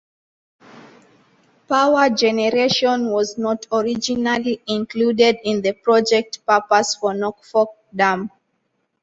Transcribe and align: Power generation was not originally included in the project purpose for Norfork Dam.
Power 1.67 2.09
generation 2.09 3.11
was 3.11 3.37
not 3.37 3.67
originally 3.71 4.59
included 4.65 5.37
in 5.43 5.61
the 5.61 5.73
project 5.73 6.43
purpose 6.43 6.95
for 6.95 7.11
Norfork 7.13 7.67
Dam. 7.95 8.31